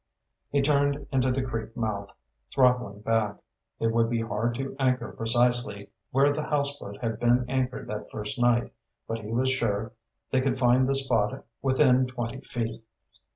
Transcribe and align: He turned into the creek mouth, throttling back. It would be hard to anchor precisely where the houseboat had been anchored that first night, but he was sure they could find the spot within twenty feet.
He 0.49 0.63
turned 0.63 1.05
into 1.11 1.29
the 1.29 1.43
creek 1.43 1.77
mouth, 1.77 2.11
throttling 2.51 3.01
back. 3.01 3.35
It 3.79 3.89
would 3.93 4.09
be 4.09 4.21
hard 4.21 4.55
to 4.55 4.75
anchor 4.79 5.11
precisely 5.11 5.91
where 6.09 6.33
the 6.33 6.47
houseboat 6.47 6.97
had 7.03 7.19
been 7.19 7.45
anchored 7.47 7.85
that 7.89 8.09
first 8.09 8.39
night, 8.39 8.73
but 9.07 9.19
he 9.19 9.31
was 9.31 9.51
sure 9.51 9.91
they 10.31 10.41
could 10.41 10.57
find 10.57 10.89
the 10.89 10.95
spot 10.95 11.45
within 11.61 12.07
twenty 12.07 12.41
feet. 12.41 12.83